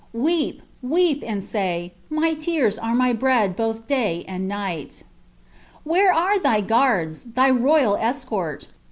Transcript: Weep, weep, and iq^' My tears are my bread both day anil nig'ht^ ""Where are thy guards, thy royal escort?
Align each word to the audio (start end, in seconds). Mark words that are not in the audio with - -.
Weep, 0.13 0.63
weep, 0.81 1.23
and 1.23 1.43
iq^' 1.43 1.91
My 2.09 2.33
tears 2.33 2.79
are 2.79 2.95
my 2.95 3.13
bread 3.13 3.55
both 3.55 3.85
day 3.85 4.25
anil 4.27 4.47
nig'ht^ 4.47 5.03
""Where 5.83 6.11
are 6.11 6.39
thy 6.39 6.59
guards, 6.61 7.23
thy 7.35 7.51
royal 7.51 7.95
escort? 7.97 8.69